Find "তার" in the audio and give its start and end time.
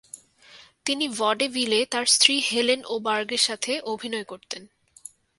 1.85-2.05